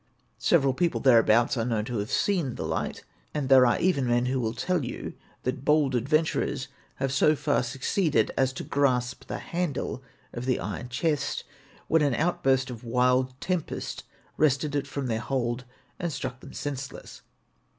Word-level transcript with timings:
Several 0.39 0.73
people 0.73 0.99
thereabouts 0.99 1.55
are 1.57 1.63
known 1.65 1.85
to 1.85 1.99
have 1.99 2.09
seen 2.09 2.55
the 2.55 2.65
light, 2.65 3.03
and 3.35 3.49
there 3.49 3.67
are 3.67 3.77
even 3.79 4.07
men 4.07 4.25
who 4.25 4.39
will 4.39 4.55
tell 4.55 4.83
you 4.83 5.13
that 5.43 5.63
bold 5.63 5.93
adventurers 5.93 6.69
have 6.95 7.13
so 7.13 7.35
far 7.35 7.61
succeeded 7.61 8.31
as 8.35 8.51
to 8.53 8.63
grasp 8.63 9.27
the 9.27 9.37
handle 9.37 10.01
of 10.33 10.45
the 10.45 10.59
iron 10.59 10.89
chest, 10.89 11.43
when 11.87 12.01
an 12.01 12.15
outburst 12.15 12.71
of 12.71 12.83
wild 12.83 13.39
tempest 13.39 14.03
wrested 14.37 14.73
it 14.75 14.87
from 14.87 15.05
their 15.05 15.19
hold 15.21 15.65
and 15.99 16.11
struck 16.11 16.39
them 16.39 16.51
senseless. 16.51 17.21